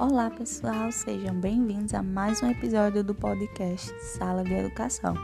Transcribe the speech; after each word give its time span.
Olá, 0.00 0.30
pessoal, 0.30 0.92
sejam 0.92 1.34
bem-vindos 1.34 1.92
a 1.92 2.04
mais 2.04 2.40
um 2.40 2.48
episódio 2.48 3.02
do 3.02 3.16
podcast 3.16 3.92
Sala 4.00 4.44
de 4.44 4.54
Educação. 4.54 5.16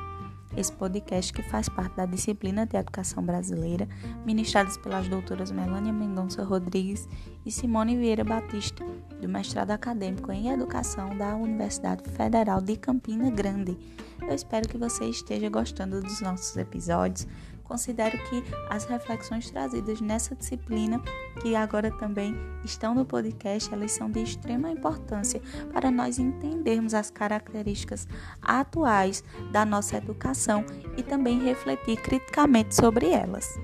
Esse 0.57 0.73
podcast 0.73 1.33
que 1.33 1.45
faz 1.45 1.69
parte 1.69 1.95
da 1.95 2.07
disciplina 2.07 2.67
de 2.67 2.77
Educação 2.77 3.23
Brasileira, 3.23 3.89
ministradas 4.27 4.77
pelas 4.77 5.07
doutoras 5.07 5.53
Melânia 5.53 5.93
Mendonça 5.93 6.43
Rodrigues 6.43 7.09
e 7.47 7.53
Simone 7.53 7.97
Vieira 7.97 8.25
Batista, 8.25 8.85
do 9.21 9.29
mestrado 9.29 9.71
acadêmico 9.71 10.33
em 10.33 10.49
Educação 10.49 11.17
da 11.17 11.37
Universidade 11.37 12.11
Federal 12.11 12.61
de 12.61 12.77
Campina 12.77 13.31
Grande. 13.31 13.79
Eu 14.23 14.35
espero 14.35 14.69
que 14.69 14.77
você 14.77 15.05
esteja 15.05 15.49
gostando 15.49 16.01
dos 16.01 16.21
nossos 16.21 16.57
episódios, 16.57 17.29
considero 17.75 18.17
que 18.29 18.45
as 18.71 18.85
reflexões 18.85 19.51
trazidas 19.51 20.01
nessa 20.01 20.37
disciplina, 20.37 21.03
que 21.43 21.57
agora 21.57 21.91
também 21.91 22.33
estão 22.65 22.95
no 22.95 23.05
podcast, 23.05 23.73
elas 23.75 23.91
são 23.91 24.09
de 24.09 24.23
extrema 24.23 24.71
importância 24.71 25.43
para 25.73 25.91
nós 25.91 26.21
entendermos 26.21 26.95
as 26.95 27.11
características 27.11 28.07
atuais 28.41 29.25
da 29.51 29.67
nossa 29.67 29.97
educação 29.97 30.65
e 30.97 31.03
também 31.03 31.43
refletir 31.43 31.97
criticamente 31.97 32.77
sobre 32.77 33.09
elas. 33.09 33.59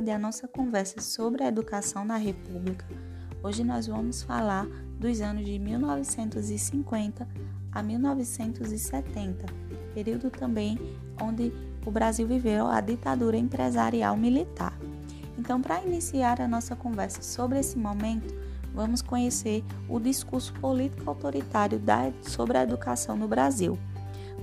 Continuidade 0.00 0.10
à 0.10 0.18
nossa 0.18 0.48
conversa 0.48 1.00
sobre 1.00 1.44
a 1.44 1.48
educação 1.48 2.04
na 2.04 2.16
República, 2.16 2.86
hoje 3.42 3.62
nós 3.62 3.86
vamos 3.86 4.22
falar 4.22 4.66
dos 4.98 5.20
anos 5.20 5.44
de 5.44 5.58
1950 5.58 7.28
a 7.70 7.82
1970, 7.82 9.46
período 9.94 10.30
também 10.30 10.78
onde 11.20 11.52
o 11.84 11.90
Brasil 11.90 12.26
viveu 12.26 12.66
a 12.66 12.80
ditadura 12.80 13.36
empresarial 13.36 14.16
militar. 14.16 14.78
Então, 15.38 15.60
para 15.60 15.82
iniciar 15.82 16.40
a 16.40 16.48
nossa 16.48 16.74
conversa 16.74 17.20
sobre 17.20 17.58
esse 17.58 17.76
momento, 17.76 18.34
vamos 18.72 19.02
conhecer 19.02 19.62
o 19.88 20.00
discurso 20.00 20.54
político 20.54 21.08
autoritário 21.10 21.78
da, 21.78 22.10
sobre 22.22 22.56
a 22.56 22.62
educação 22.62 23.16
no 23.16 23.28
Brasil, 23.28 23.78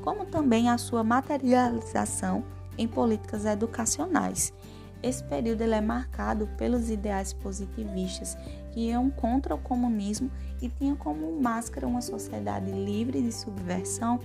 como 0.04 0.26
também 0.26 0.70
a 0.70 0.78
sua 0.78 1.04
materialização 1.04 2.44
em 2.78 2.88
políticas 2.88 3.46
educacionais. 3.46 4.54
Esse 5.02 5.24
período 5.24 5.62
é 5.62 5.82
marcado 5.82 6.48
pelos 6.58 6.90
ideais 6.90 7.32
positivistas 7.34 8.38
que 8.72 8.88
iam 8.88 9.10
contra 9.10 9.54
o 9.54 9.58
comunismo 9.58 10.32
e 10.62 10.70
tinha 10.70 10.96
como 10.96 11.40
máscara 11.40 11.88
uma 11.88 12.02
sociedade 12.02 12.72
livre 12.72 13.22
de 13.22 13.32
subversão 13.32 14.20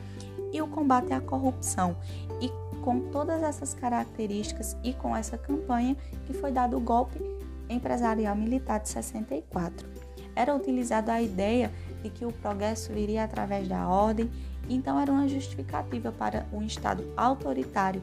e 0.53 0.61
o 0.61 0.67
combate 0.67 1.13
à 1.13 1.21
corrupção. 1.21 1.97
E 2.41 2.51
com 2.83 3.01
todas 3.11 3.43
essas 3.43 3.75
características 3.75 4.77
e 4.83 4.93
com 4.93 5.17
essa 5.17 5.39
campanha 5.39 5.97
que 6.27 6.33
foi 6.33 6.51
dado 6.51 6.77
o 6.77 6.81
golpe 6.81 7.21
empresarial 7.69 8.35
militar 8.35 8.81
de 8.81 8.89
64. 8.89 9.89
Era 10.35 10.55
utilizada 10.55 11.13
a 11.13 11.23
ideia 11.23 11.71
de 12.03 12.11
que 12.11 12.25
o 12.25 12.33
progresso 12.33 12.93
viria 12.93 13.25
através 13.25 13.69
da 13.69 13.87
ordem, 13.87 14.31
então 14.69 14.99
era 14.99 15.13
uma 15.13 15.29
justificativa 15.29 16.11
para 16.11 16.47
um 16.53 16.63
Estado 16.63 17.05
autoritário 17.17 18.03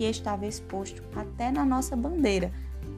que 0.00 0.04
estava 0.06 0.46
exposto 0.46 1.02
até 1.14 1.50
na 1.50 1.62
nossa 1.62 1.94
bandeira, 1.94 2.50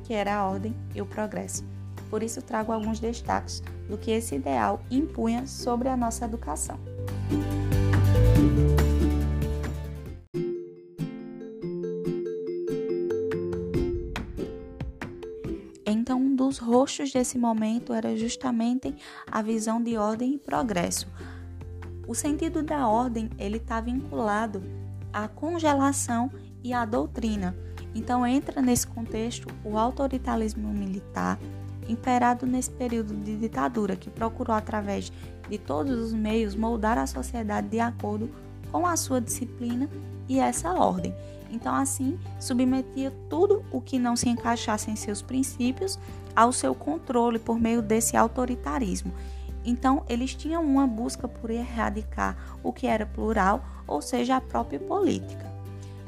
que 0.04 0.14
era 0.14 0.36
a 0.36 0.48
ordem 0.48 0.72
e 0.94 1.02
o 1.02 1.04
progresso. 1.04 1.64
Por 2.08 2.22
isso, 2.22 2.40
trago 2.40 2.70
alguns 2.70 3.00
destaques 3.00 3.60
do 3.88 3.98
que 3.98 4.12
esse 4.12 4.36
ideal 4.36 4.80
impunha 4.88 5.44
sobre 5.44 5.88
a 5.88 5.96
nossa 5.96 6.26
educação. 6.26 6.78
Então, 15.84 16.20
um 16.20 16.36
dos 16.36 16.58
rostos 16.58 17.10
desse 17.10 17.36
momento 17.36 17.92
era 17.92 18.16
justamente 18.16 18.94
a 19.26 19.42
visão 19.42 19.82
de 19.82 19.96
ordem 19.96 20.34
e 20.34 20.38
progresso. 20.38 21.08
O 22.06 22.14
sentido 22.14 22.62
da 22.62 22.86
ordem 22.86 23.28
ele 23.40 23.56
está 23.56 23.80
vinculado 23.80 24.62
à 25.12 25.26
congelação 25.26 26.30
e 26.62 26.72
a 26.72 26.84
doutrina. 26.84 27.54
Então 27.94 28.26
entra 28.26 28.62
nesse 28.62 28.86
contexto 28.86 29.48
o 29.64 29.76
autoritarismo 29.76 30.68
militar 30.72 31.38
imperado 31.88 32.46
nesse 32.46 32.70
período 32.70 33.14
de 33.14 33.36
ditadura 33.36 33.96
que 33.96 34.08
procurou 34.08 34.54
através 34.54 35.12
de 35.48 35.58
todos 35.58 35.98
os 35.98 36.12
meios 36.12 36.54
moldar 36.54 36.96
a 36.96 37.06
sociedade 37.06 37.68
de 37.68 37.80
acordo 37.80 38.30
com 38.70 38.86
a 38.86 38.96
sua 38.96 39.20
disciplina 39.20 39.88
e 40.28 40.38
essa 40.38 40.72
ordem. 40.72 41.14
Então 41.50 41.74
assim 41.74 42.18
submetia 42.40 43.12
tudo 43.28 43.64
o 43.70 43.80
que 43.80 43.98
não 43.98 44.16
se 44.16 44.28
encaixasse 44.28 44.90
em 44.90 44.96
seus 44.96 45.20
princípios 45.20 45.98
ao 46.34 46.52
seu 46.52 46.74
controle 46.74 47.38
por 47.38 47.58
meio 47.58 47.82
desse 47.82 48.16
autoritarismo. 48.16 49.12
Então, 49.64 50.04
eles 50.08 50.34
tinham 50.34 50.64
uma 50.64 50.86
busca 50.86 51.28
por 51.28 51.48
erradicar 51.50 52.36
o 52.64 52.72
que 52.72 52.86
era 52.86 53.06
plural, 53.06 53.64
ou 53.86 54.02
seja, 54.02 54.36
a 54.36 54.40
própria 54.40 54.80
política. 54.80 55.51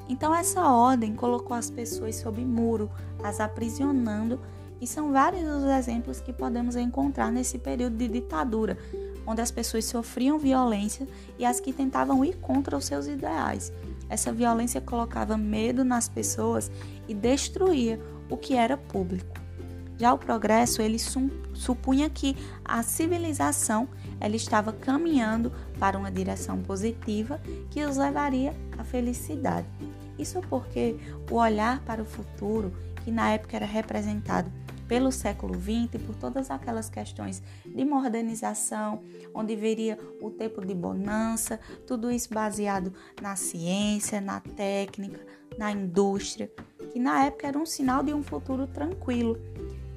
Então, 0.09 0.34
essa 0.34 0.69
ordem 0.69 1.15
colocou 1.15 1.56
as 1.56 1.70
pessoas 1.70 2.16
sob 2.16 2.44
muro, 2.44 2.91
as 3.22 3.41
aprisionando, 3.41 4.38
e 4.81 4.87
são 4.87 5.12
vários 5.12 5.44
os 5.44 5.65
exemplos 5.65 6.20
que 6.20 6.32
podemos 6.32 6.76
encontrar 6.76 7.32
nesse 7.32 7.59
período 7.59 7.97
de 7.97 8.09
ditadura, 8.09 8.76
onde 9.26 9.41
as 9.41 9.50
pessoas 9.50 9.84
sofriam 9.87 10.38
violência 10.38 11.09
e 11.38 11.44
as 11.44 11.59
que 11.59 11.72
tentavam 11.72 12.25
ir 12.25 12.37
contra 12.37 12.76
os 12.76 12.84
seus 12.84 13.06
ideais. 13.06 13.72
Essa 14.09 14.32
violência 14.32 14.81
colocava 14.81 15.38
medo 15.38 15.84
nas 15.84 16.09
pessoas 16.09 16.70
e 17.09 17.14
destruía 17.14 17.98
o 18.28 18.37
que 18.37 18.54
era 18.54 18.76
público. 18.76 19.44
Já 19.99 20.12
o 20.12 20.19
progresso, 20.19 20.82
ele 20.82 20.99
supunha 20.99 22.10
que 22.10 22.37
a 22.65 22.82
civilização 22.82 23.88
ela 24.21 24.37
estava 24.37 24.72
caminhando 24.72 25.53
para 25.78 25.99
uma 25.99 26.10
direção 26.10 26.60
positiva 26.60 27.41
que 27.71 27.84
os 27.84 27.97
levaria 27.97 28.55
à 28.77 28.84
felicidade. 28.84 29.66
Isso 30.19 30.41
porque 30.49 30.97
o 31.31 31.37
olhar 31.37 31.81
para 31.81 32.03
o 32.03 32.05
futuro, 32.05 32.72
que 33.05 33.10
na 33.10 33.31
época 33.31 33.56
era 33.56 33.66
representado 33.66 34.50
pelo 34.88 35.10
século 35.10 35.55
XX, 35.55 36.03
por 36.05 36.15
todas 36.16 36.50
aquelas 36.50 36.91
questões 36.91 37.43
de 37.65 37.84
modernização, 37.84 39.03
onde 39.32 39.56
viria 39.56 39.99
o 40.21 40.31
tempo 40.31 40.65
de 40.65 40.75
bonança, 40.75 41.59
tudo 41.87 42.11
isso 42.11 42.32
baseado 42.32 42.93
na 43.21 43.34
ciência, 43.34 44.21
na 44.21 44.41
técnica, 44.41 45.21
na 45.59 45.72
indústria, 45.72 46.50
que 46.93 46.99
na 46.99 47.25
época 47.25 47.47
era 47.47 47.59
um 47.59 47.66
sinal 47.66 48.03
de 48.03 48.12
um 48.12 48.22
futuro 48.22 48.66
tranquilo. 48.66 49.38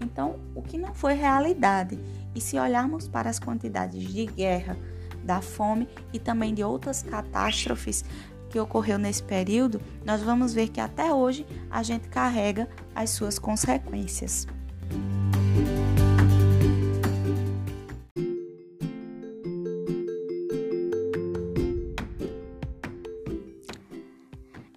Então, 0.02 0.40
o 0.56 0.62
que 0.62 0.78
não 0.78 0.94
foi 0.94 1.13
realidade. 1.13 2.00
E 2.35 2.41
se 2.41 2.58
olharmos 2.58 3.08
para 3.08 3.30
as 3.30 3.40
quantidades 3.40 4.03
de 4.03 4.25
guerra, 4.25 4.78
da 5.24 5.41
fome 5.41 5.88
e 6.13 6.19
também 6.19 6.53
de 6.53 6.63
outras 6.63 7.03
catástrofes 7.03 8.03
que 8.50 8.59
ocorreu 8.59 8.97
nesse 8.97 9.22
período, 9.22 9.81
nós 10.06 10.22
vamos 10.22 10.53
ver 10.53 10.69
que 10.69 10.80
até 10.80 11.13
hoje 11.13 11.46
a 11.69 11.84
gente 11.84 12.08
carrega 12.08 12.69
as 12.96 13.09
suas 13.09 13.38
consequências. 13.38 14.47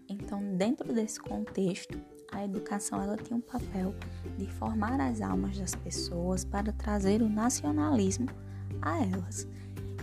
Então, 0.09 0.57
dentro 0.57 0.93
desse 0.93 1.21
contexto, 1.21 1.97
a 2.33 2.45
educação 2.45 3.01
ela 3.03 3.17
tem 3.17 3.37
um 3.37 3.41
papel 3.41 3.95
de 4.41 4.51
formar 4.51 5.01
as 5.01 5.21
almas 5.21 5.59
das 5.59 5.75
pessoas 5.75 6.45
para 6.45 6.73
trazer 6.73 7.21
o 7.21 7.29
nacionalismo 7.29 8.27
a 8.81 8.99
elas. 8.99 9.47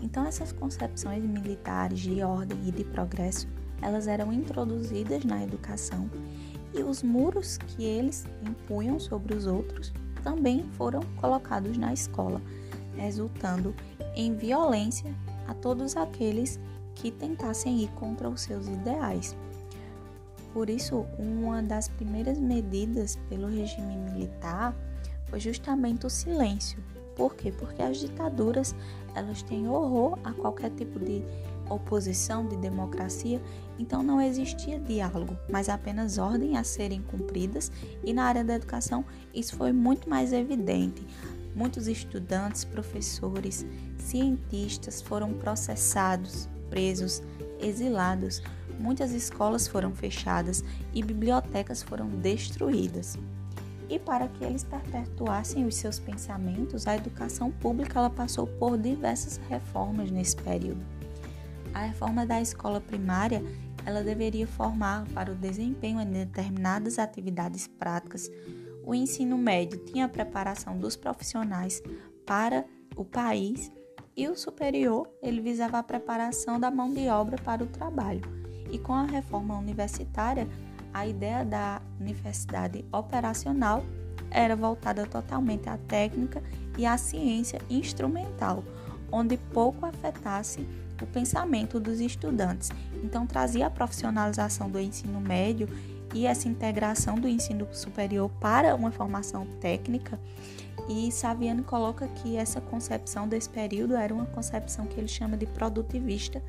Então 0.02 0.26
essas 0.26 0.52
concepções 0.52 1.24
militares 1.24 2.00
de 2.00 2.22
ordem 2.22 2.58
e 2.68 2.72
de 2.72 2.84
progresso, 2.84 3.48
elas 3.82 4.08
eram 4.08 4.32
introduzidas 4.32 5.26
na 5.26 5.44
educação 5.44 6.10
e 6.74 6.84
os 6.84 7.02
muros 7.02 7.58
que 7.58 7.84
eles 7.84 8.26
impunham 8.48 9.00
sobre 9.00 9.34
os 9.34 9.48
outros 9.48 9.92
também 10.24 10.64
foram 10.74 11.02
colocados 11.16 11.78
na 11.78 11.94
escola, 11.94 12.42
resultando 12.96 13.74
em 14.16 14.36
violência 14.36 15.14
a 15.48 15.54
todos 15.54 15.96
aqueles 15.96 16.60
que 16.94 17.10
tentassem 17.12 17.84
ir 17.84 17.90
contra 17.92 18.30
os 18.30 18.42
seus 18.42 18.68
ideais. 18.68 19.36
Por 20.58 20.72
isso, 20.72 21.06
uma 21.20 21.62
das 21.62 21.88
primeiras 21.88 22.40
medidas 22.40 23.16
pelo 23.30 23.46
regime 23.46 23.96
militar 23.96 24.76
foi 25.28 25.40
justamente 25.40 26.08
o 26.08 26.10
silêncio. 26.10 26.84
Por 27.16 27.36
quê? 27.36 27.52
Porque 27.52 27.80
as 27.80 28.00
ditaduras 28.00 28.74
elas 29.14 29.44
têm 29.44 29.70
horror 29.70 30.18
a 30.24 30.34
qualquer 30.34 30.72
tipo 30.72 31.00
de 31.00 31.24
oposição, 31.70 32.48
de 32.48 32.58
democracia, 32.58 33.40
então 33.78 34.02
não 34.02 34.20
existia 34.20 34.80
diálogo, 34.80 35.38
mas 35.48 35.70
apenas 35.70 36.18
ordem 36.18 36.58
a 36.58 36.64
serem 36.64 37.04
cumpridas, 37.04 37.72
e 38.04 38.12
na 38.12 38.24
área 38.24 38.44
da 38.44 38.56
educação 38.56 39.06
isso 39.36 39.56
foi 39.56 39.72
muito 39.72 40.10
mais 40.10 40.34
evidente. 40.34 41.06
Muitos 41.54 41.88
estudantes, 41.88 42.66
professores, 42.66 43.64
cientistas 44.00 45.04
foram 45.04 45.34
processados 45.34 46.50
presos, 46.68 47.22
exilados, 47.60 48.42
muitas 48.80 49.12
escolas 49.12 49.68
foram 49.68 49.94
fechadas 49.94 50.64
e 50.94 51.04
bibliotecas 51.04 51.82
foram 51.82 52.08
destruídas. 52.08 53.18
E 53.90 53.98
para 53.98 54.28
que 54.28 54.44
eles 54.44 54.64
perpetuassem 54.64 55.66
os 55.66 55.76
seus 55.76 55.98
pensamentos, 55.98 56.88
a 56.88 56.96
educação 56.96 57.52
pública 57.52 58.00
ela 58.00 58.10
passou 58.10 58.46
por 58.46 58.78
diversas 58.78 59.38
reformas 59.50 60.12
nesse 60.12 60.36
período. 60.36 60.86
A 61.74 61.84
reforma 61.84 62.26
da 62.26 62.42
escola 62.42 62.82
primária 62.82 63.42
ela 63.86 64.04
deveria 64.04 64.46
formar 64.46 65.06
para 65.14 65.32
o 65.32 65.36
desempenho 65.36 66.02
em 66.02 66.12
determinadas 66.12 67.00
atividades 67.00 67.68
práticas. 67.68 68.30
O 68.84 68.94
ensino 68.94 69.38
médio 69.38 69.80
tinha 69.80 70.06
a 70.06 70.10
preparação 70.10 70.78
dos 70.78 70.98
profissionais 70.98 71.82
para 72.26 72.66
o 72.98 73.06
país 73.06 73.72
e 74.16 74.28
o 74.28 74.36
superior 74.36 75.08
ele 75.22 75.40
visava 75.40 75.78
a 75.78 75.84
preparação 75.84 76.60
da 76.60 76.70
mão 76.70 76.92
de 76.92 77.08
obra 77.08 77.38
para 77.38 77.64
o 77.64 77.68
trabalho. 77.68 78.47
E 78.72 78.78
com 78.78 78.94
a 78.94 79.06
reforma 79.06 79.58
universitária, 79.58 80.48
a 80.94 81.06
ideia 81.06 81.46
da 81.46 81.82
universidade 82.00 82.84
operacional 82.92 83.84
era 84.30 84.56
voltada 84.56 85.06
totalmente 85.06 85.70
à 85.70 85.78
técnica 85.78 86.42
e 86.78 86.86
à 86.86 86.98
ciência 86.98 87.60
instrumental, 87.70 88.64
onde 89.12 89.38
pouco 89.38 89.86
afetasse 89.86 90.68
o 91.02 91.06
pensamento 91.06 91.80
dos 91.80 92.00
estudantes. 92.00 92.72
Então, 93.04 93.28
trazia 93.28 93.68
a 93.68 93.70
profissionalização 93.70 94.70
do 94.70 94.80
ensino 94.80 95.22
médio 95.22 95.70
e 96.14 96.26
essa 96.26 96.48
integração 96.48 97.16
do 97.16 97.28
ensino 97.28 97.68
superior 97.72 98.30
para 98.40 98.76
uma 98.76 98.92
formação 98.92 99.46
técnica. 99.60 100.20
E 100.90 101.12
Saviano 101.12 101.64
coloca 101.64 102.08
que 102.08 102.38
essa 102.38 102.62
concepção 102.62 103.28
desse 103.28 103.50
período 103.50 103.96
era 103.96 104.14
uma 104.14 104.26
concepção 104.26 104.86
que 104.86 105.00
ele 105.00 105.08
chama 105.08 105.36
de 105.36 105.46
produtivista 105.46 106.42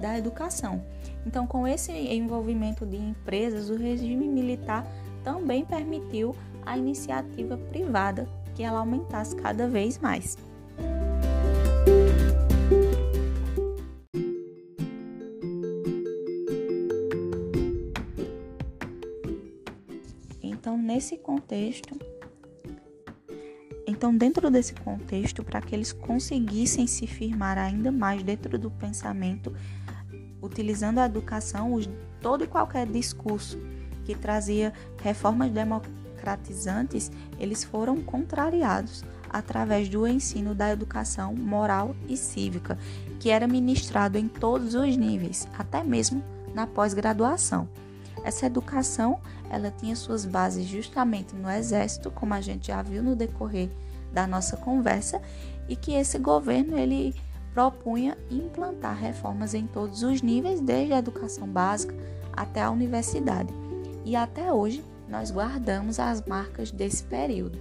da 0.00 0.16
educação. 0.18 0.82
Então, 1.26 1.46
com 1.46 1.66
esse 1.66 1.92
envolvimento 1.92 2.86
de 2.86 2.96
empresas, 2.96 3.70
o 3.70 3.76
regime 3.76 4.28
militar 4.28 4.86
também 5.24 5.64
permitiu 5.64 6.34
a 6.64 6.76
iniciativa 6.76 7.56
privada 7.56 8.28
que 8.54 8.62
ela 8.62 8.80
aumentasse 8.80 9.34
cada 9.36 9.68
vez 9.68 9.98
mais. 9.98 10.36
Então, 20.42 20.76
nesse 20.76 21.16
contexto, 21.16 21.96
então 23.96 24.14
dentro 24.14 24.50
desse 24.50 24.74
contexto, 24.74 25.42
para 25.42 25.62
que 25.62 25.74
eles 25.74 25.90
conseguissem 25.90 26.86
se 26.86 27.06
firmar 27.06 27.56
ainda 27.56 27.90
mais 27.90 28.22
dentro 28.22 28.58
do 28.58 28.70
pensamento, 28.70 29.54
utilizando 30.42 30.98
a 30.98 31.06
educação, 31.06 31.72
os, 31.72 31.88
todo 32.20 32.44
e 32.44 32.46
qualquer 32.46 32.86
discurso 32.86 33.58
que 34.04 34.14
trazia 34.14 34.74
reformas 35.02 35.50
democratizantes, 35.50 37.10
eles 37.38 37.64
foram 37.64 38.02
contrariados 38.02 39.02
através 39.30 39.88
do 39.88 40.06
ensino 40.06 40.54
da 40.54 40.70
educação 40.70 41.34
moral 41.34 41.96
e 42.06 42.18
cívica, 42.18 42.78
que 43.18 43.30
era 43.30 43.48
ministrado 43.48 44.18
em 44.18 44.28
todos 44.28 44.74
os 44.74 44.94
níveis, 44.94 45.48
até 45.58 45.82
mesmo 45.82 46.22
na 46.54 46.66
pós-graduação. 46.66 47.66
Essa 48.24 48.46
educação, 48.46 49.20
ela 49.50 49.70
tinha 49.70 49.94
suas 49.94 50.24
bases 50.24 50.66
justamente 50.66 51.34
no 51.34 51.48
exército, 51.50 52.10
como 52.10 52.34
a 52.34 52.40
gente 52.40 52.68
já 52.68 52.82
viu 52.82 53.02
no 53.02 53.14
decorrer 53.14 53.70
da 54.12 54.26
nossa 54.26 54.56
conversa, 54.56 55.20
e 55.68 55.76
que 55.76 55.92
esse 55.92 56.18
governo 56.18 56.78
ele 56.78 57.14
propunha 57.52 58.16
implantar 58.30 58.96
reformas 58.96 59.54
em 59.54 59.66
todos 59.66 60.02
os 60.02 60.22
níveis, 60.22 60.60
desde 60.60 60.92
a 60.92 60.98
educação 60.98 61.46
básica 61.46 61.94
até 62.32 62.62
a 62.62 62.70
universidade. 62.70 63.52
E 64.04 64.14
até 64.14 64.52
hoje 64.52 64.84
nós 65.08 65.30
guardamos 65.30 65.98
as 65.98 66.24
marcas 66.26 66.70
desse 66.70 67.02
período. 67.04 67.58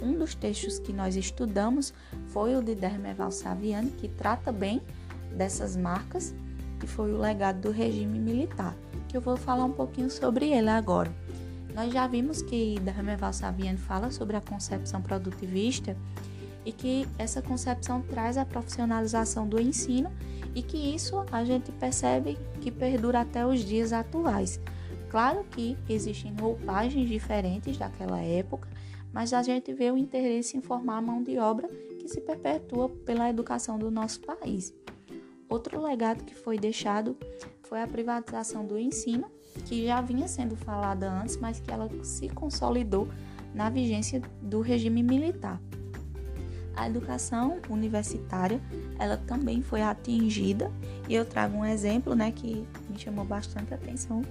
Um 0.00 0.18
dos 0.18 0.34
textos 0.34 0.78
que 0.78 0.92
nós 0.92 1.16
estudamos 1.16 1.92
foi 2.28 2.56
o 2.56 2.62
de 2.62 2.74
Dermeval 2.74 3.30
Saviani, 3.30 3.90
que 3.90 4.08
trata 4.08 4.52
bem 4.52 4.80
dessas 5.36 5.76
marcas, 5.76 6.34
que 6.78 6.86
foi 6.86 7.12
o 7.12 7.18
legado 7.18 7.60
do 7.60 7.70
regime 7.70 8.18
militar 8.18 8.76
que 9.08 9.16
eu 9.16 9.20
vou 9.20 9.36
falar 9.36 9.64
um 9.64 9.72
pouquinho 9.72 10.10
sobre 10.10 10.50
ele 10.52 10.68
agora. 10.68 11.10
Nós 11.74 11.92
já 11.92 12.06
vimos 12.06 12.42
que 12.42 12.78
Dharmeval 12.80 13.32
Saviani 13.32 13.78
fala 13.78 14.10
sobre 14.10 14.36
a 14.36 14.40
concepção 14.40 15.00
produtivista 15.00 15.96
e 16.64 16.72
que 16.72 17.08
essa 17.16 17.40
concepção 17.40 18.02
traz 18.02 18.36
a 18.36 18.44
profissionalização 18.44 19.48
do 19.48 19.60
ensino 19.60 20.12
e 20.54 20.62
que 20.62 20.76
isso 20.76 21.24
a 21.32 21.44
gente 21.44 21.72
percebe 21.72 22.36
que 22.60 22.70
perdura 22.70 23.20
até 23.20 23.46
os 23.46 23.60
dias 23.60 23.92
atuais. 23.92 24.60
Claro 25.08 25.44
que 25.50 25.76
existem 25.88 26.34
roupagens 26.38 27.08
diferentes 27.08 27.78
daquela 27.78 28.20
época, 28.20 28.68
mas 29.12 29.32
a 29.32 29.42
gente 29.42 29.72
vê 29.72 29.90
o 29.90 29.96
interesse 29.96 30.56
em 30.56 30.60
formar 30.60 30.98
a 30.98 31.02
mão 31.02 31.22
de 31.22 31.38
obra 31.38 31.68
que 31.98 32.08
se 32.08 32.20
perpetua 32.20 32.90
pela 33.06 33.30
educação 33.30 33.78
do 33.78 33.90
nosso 33.90 34.20
país. 34.20 34.74
Outro 35.48 35.80
legado 35.80 36.24
que 36.24 36.34
foi 36.34 36.58
deixado 36.58 37.16
foi 37.62 37.82
a 37.82 37.86
privatização 37.86 38.66
do 38.66 38.78
ensino, 38.78 39.30
que 39.64 39.86
já 39.86 40.00
vinha 40.00 40.28
sendo 40.28 40.56
falada 40.56 41.10
antes, 41.10 41.36
mas 41.36 41.58
que 41.58 41.70
ela 41.70 41.88
se 42.02 42.28
consolidou 42.28 43.08
na 43.54 43.70
vigência 43.70 44.22
do 44.42 44.60
regime 44.60 45.02
militar. 45.02 45.60
A 46.76 46.88
educação 46.88 47.58
universitária, 47.68 48.60
ela 48.98 49.16
também 49.16 49.62
foi 49.62 49.82
atingida, 49.82 50.70
e 51.08 51.14
eu 51.14 51.24
trago 51.24 51.56
um 51.56 51.64
exemplo, 51.64 52.14
né, 52.14 52.30
que 52.30 52.64
me 52.88 52.98
chamou 52.98 53.24
bastante 53.24 53.74
atenção, 53.74 54.22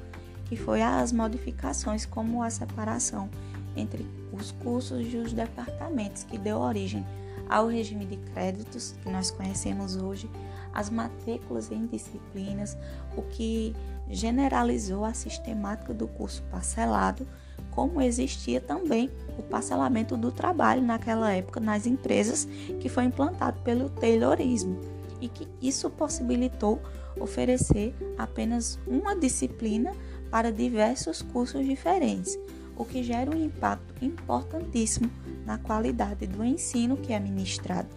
que 0.45 0.55
foi 0.55 0.81
as 0.81 1.11
modificações 1.11 2.05
como 2.05 2.41
a 2.41 2.49
separação 2.49 3.29
entre 3.75 4.07
os 4.31 4.51
cursos 4.51 5.13
e 5.13 5.17
os 5.17 5.33
departamentos, 5.33 6.23
que 6.23 6.37
deu 6.37 6.57
origem 6.57 7.05
ao 7.49 7.67
regime 7.67 8.05
de 8.05 8.17
créditos 8.17 8.95
que 9.03 9.09
nós 9.09 9.29
conhecemos 9.29 9.95
hoje, 9.95 10.29
as 10.77 10.91
matrículas 10.91 11.71
em 11.71 11.87
disciplinas, 11.87 12.77
o 13.17 13.23
que 13.23 13.75
generalizou 14.07 15.03
a 15.03 15.11
sistemática 15.11 15.91
do 15.91 16.07
curso 16.07 16.43
parcelado, 16.51 17.27
como 17.71 17.99
existia 17.99 18.61
também 18.61 19.09
o 19.39 19.41
parcelamento 19.41 20.15
do 20.15 20.31
trabalho 20.31 20.83
naquela 20.83 21.33
época 21.33 21.59
nas 21.59 21.87
empresas, 21.87 22.47
que 22.79 22.87
foi 22.89 23.05
implantado 23.05 23.59
pelo 23.61 23.89
Taylorismo, 23.89 24.79
e 25.19 25.27
que 25.27 25.47
isso 25.59 25.89
possibilitou 25.89 26.79
oferecer 27.19 27.95
apenas 28.15 28.77
uma 28.85 29.15
disciplina 29.15 29.91
para 30.29 30.51
diversos 30.51 31.23
cursos 31.23 31.65
diferentes, 31.65 32.37
o 32.75 32.85
que 32.85 33.01
gera 33.01 33.35
um 33.35 33.45
impacto 33.45 34.05
importantíssimo 34.05 35.09
na 35.43 35.57
qualidade 35.57 36.27
do 36.27 36.43
ensino 36.43 36.95
que 36.95 37.13
é 37.13 37.19
ministrado, 37.19 37.89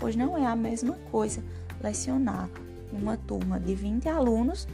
pois 0.00 0.16
não 0.16 0.36
é 0.36 0.44
a 0.44 0.56
mesma 0.56 0.94
coisa 1.12 1.44
lecionar 1.82 2.48
uma 2.92 3.16
turma 3.16 3.58
de 3.58 3.74
20 3.74 4.08
alunos 4.08 4.68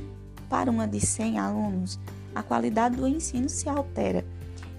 para 0.49 0.71
uma 0.71 0.87
de 0.87 1.01
100 1.01 1.39
alunos, 1.39 1.99
a 2.35 2.43
qualidade 2.43 2.97
do 2.97 3.07
ensino 3.07 3.49
se 3.49 3.69
altera. 3.69 4.25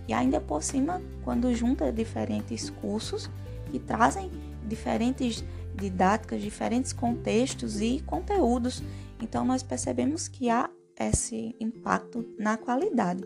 E 0.08 0.14
ainda 0.14 0.42
por 0.42 0.62
cima, 0.62 1.02
quando 1.24 1.54
junta 1.54 1.92
diferentes 1.92 2.70
cursos 2.70 3.30
que 3.72 3.80
trazem 3.80 4.30
diferentes 4.68 5.44
didáticas, 5.76 6.42
diferentes 6.42 6.92
contextos 6.92 7.80
e 7.80 8.02
conteúdos, 8.06 8.84
então 9.22 9.46
nós 9.46 9.64
percebemos 9.64 10.28
que 10.28 10.50
há 10.50 10.70
esse 11.00 11.56
impacto 11.60 12.26
na 12.38 12.58
qualidade. 12.58 13.24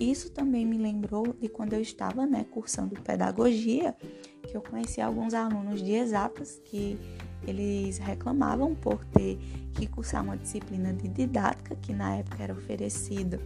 Isso 0.00 0.30
também 0.30 0.64
me 0.64 0.78
lembrou 0.78 1.34
de 1.38 1.48
quando 1.48 1.74
eu 1.74 1.80
estava 1.80 2.26
né, 2.26 2.46
cursando 2.50 3.00
pedagogia, 3.02 3.94
que 4.42 4.56
eu 4.56 4.62
conheci 4.62 5.00
alguns 5.00 5.34
alunos 5.34 5.82
de 5.82 5.92
exatas 5.92 6.60
que 6.64 6.98
eles 7.46 7.98
reclamavam 7.98 8.74
por 8.74 9.04
ter 9.06 9.38
que 9.74 9.86
cursar 9.86 10.22
uma 10.22 10.36
disciplina 10.36 10.92
de 10.92 11.08
didática 11.08 11.76
que 11.76 11.92
na 11.92 12.16
época 12.16 12.42
era 12.42 12.52
oferecida 12.52 13.40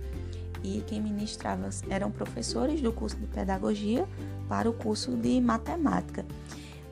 e 0.63 0.83
quem 0.87 1.01
ministrava 1.01 1.69
eram 1.89 2.11
professores 2.11 2.81
do 2.81 2.93
curso 2.93 3.17
de 3.17 3.27
pedagogia 3.27 4.07
para 4.49 4.69
o 4.69 4.73
curso 4.73 5.17
de 5.17 5.41
matemática, 5.41 6.25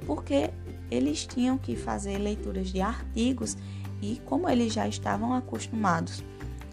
porque 0.06 0.50
eles 0.90 1.26
tinham 1.26 1.58
que 1.58 1.75
fazer 1.75 2.18
leituras 2.18 2.68
de 2.68 2.80
artigos 2.80 3.56
e 4.00 4.20
como 4.25 4.49
eles 4.49 4.73
já 4.73 4.87
estavam 4.87 5.32
acostumados 5.32 6.23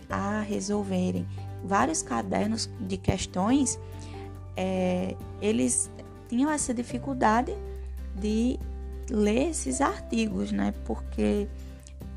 a 0.09 0.41
resolverem 0.41 1.25
vários 1.63 2.01
cadernos 2.01 2.69
de 2.79 2.97
questões, 2.97 3.79
é, 4.57 5.15
eles 5.41 5.89
tinham 6.27 6.51
essa 6.51 6.73
dificuldade 6.73 7.55
de 8.15 8.59
ler 9.10 9.50
esses 9.50 9.81
artigos, 9.81 10.51
né? 10.51 10.74
Porque 10.86 11.48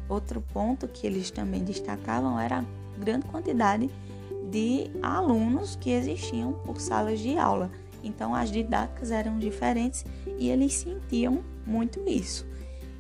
outro 0.09 0.41
ponto 0.53 0.87
que 0.89 1.07
eles 1.07 1.31
também 1.31 1.65
destacavam 1.65 2.39
era 2.39 2.59
a 2.61 2.65
grande 2.99 3.27
quantidade 3.27 3.91
de 4.51 4.91
alunos 5.03 5.77
que 5.77 5.91
existiam 5.91 6.53
por 6.53 6.81
salas 6.81 7.19
de 7.21 7.37
aula. 7.39 7.71
Então 8.03 8.35
as 8.35 8.51
didáticas 8.51 9.11
eram 9.11 9.39
diferentes 9.39 10.05
e 10.39 10.51
eles 10.51 10.75
sentiam 10.75 11.43
muito 11.67 12.01
isso. 12.07 12.47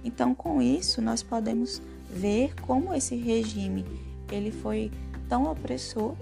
Então 0.02 0.34
com 0.34 0.60
isso 0.60 1.02
nós 1.02 1.22
podemos 1.22 1.80
ver 2.10 2.54
como 2.62 2.94
esse 2.94 3.14
regime 3.16 3.84
ele 4.32 4.50
foi 4.50 4.90
tão 5.28 5.50
opressor 5.50 6.14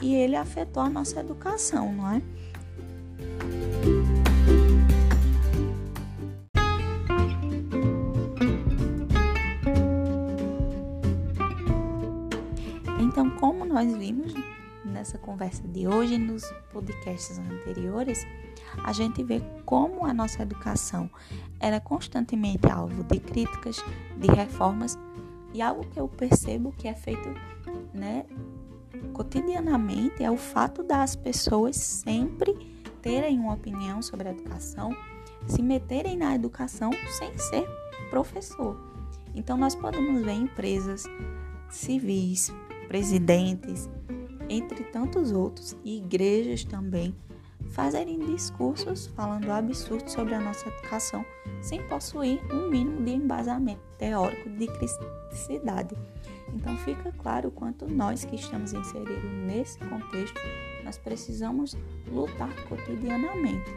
e 0.00 0.14
ele 0.14 0.36
afetou 0.36 0.82
a 0.82 0.88
nossa 0.88 1.20
educação, 1.20 1.92
não 1.92 2.10
é? 2.12 2.22
Nessa 15.00 15.16
conversa 15.16 15.66
de 15.66 15.88
hoje 15.88 16.14
e 16.14 16.18
nos 16.18 16.44
podcasts 16.70 17.38
anteriores, 17.38 18.26
a 18.84 18.92
gente 18.92 19.24
vê 19.24 19.40
como 19.64 20.04
a 20.04 20.12
nossa 20.12 20.42
educação 20.42 21.10
era 21.58 21.80
constantemente 21.80 22.70
alvo 22.70 23.02
de 23.04 23.18
críticas, 23.18 23.82
de 24.18 24.28
reformas 24.28 24.98
e 25.54 25.62
algo 25.62 25.86
que 25.86 25.98
eu 25.98 26.06
percebo 26.06 26.70
que 26.72 26.86
é 26.86 26.92
feito, 26.92 27.28
né, 27.94 28.26
cotidianamente 29.14 30.22
é 30.22 30.30
o 30.30 30.36
fato 30.36 30.82
das 30.82 31.16
pessoas 31.16 31.76
sempre 31.76 32.54
terem 33.00 33.38
uma 33.38 33.54
opinião 33.54 34.02
sobre 34.02 34.28
a 34.28 34.32
educação, 34.32 34.94
se 35.46 35.62
meterem 35.62 36.14
na 36.18 36.34
educação 36.34 36.90
sem 37.18 37.38
ser 37.38 37.66
professor. 38.10 38.78
Então 39.34 39.56
nós 39.56 39.74
podemos 39.74 40.22
ver 40.22 40.32
empresas 40.32 41.04
civis, 41.70 42.52
presidentes, 42.86 43.88
entre 44.50 44.82
tantos 44.84 45.30
outros, 45.30 45.76
e 45.84 45.98
igrejas 45.98 46.64
também, 46.64 47.14
fazerem 47.70 48.18
discursos 48.18 49.06
falando 49.06 49.50
absurdos 49.50 50.12
sobre 50.12 50.34
a 50.34 50.40
nossa 50.40 50.68
educação 50.68 51.24
sem 51.62 51.82
possuir 51.86 52.40
um 52.52 52.68
mínimo 52.68 53.02
de 53.02 53.12
embasamento 53.12 53.82
teórico 53.96 54.50
de 54.50 54.66
criticidade. 54.66 55.94
Então 56.52 56.76
fica 56.78 57.12
claro 57.12 57.48
o 57.48 57.52
quanto 57.52 57.86
nós 57.86 58.24
que 58.24 58.34
estamos 58.34 58.72
inseridos 58.72 59.30
nesse 59.46 59.78
contexto, 59.78 60.40
nós 60.82 60.98
precisamos 60.98 61.76
lutar 62.08 62.52
cotidianamente. 62.64 63.70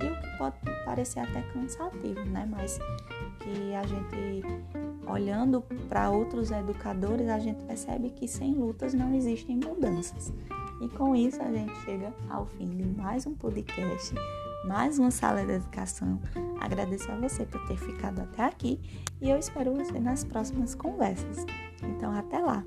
E 0.00 0.06
o 0.06 0.20
que 0.20 0.38
pode 0.38 0.56
parecer 0.84 1.20
até 1.20 1.40
cansativo, 1.52 2.22
né? 2.26 2.46
Mas 2.50 2.78
que 3.40 3.74
a 3.74 3.86
gente 3.86 4.44
olhando 5.10 5.62
para 5.88 6.10
outros 6.10 6.50
educadores, 6.50 7.28
a 7.28 7.38
gente 7.38 7.62
percebe 7.64 8.10
que 8.10 8.28
sem 8.28 8.54
lutas 8.54 8.94
não 8.94 9.14
existem 9.14 9.56
mudanças. 9.56 10.32
E 10.80 10.88
com 10.88 11.14
isso 11.14 11.42
a 11.42 11.52
gente 11.52 11.74
chega 11.82 12.12
ao 12.28 12.46
fim 12.46 12.68
de 12.70 12.84
mais 12.84 13.26
um 13.26 13.34
podcast, 13.34 14.14
mais 14.64 14.98
uma 14.98 15.10
sala 15.10 15.44
de 15.44 15.52
educação. 15.52 16.18
Agradeço 16.60 17.10
a 17.12 17.16
você 17.16 17.44
por 17.44 17.66
ter 17.66 17.76
ficado 17.76 18.20
até 18.20 18.44
aqui 18.44 18.80
e 19.20 19.28
eu 19.28 19.38
espero 19.38 19.74
você 19.74 19.98
nas 20.00 20.24
próximas 20.24 20.74
conversas. 20.74 21.44
Então 21.82 22.12
até 22.12 22.38
lá! 22.38 22.64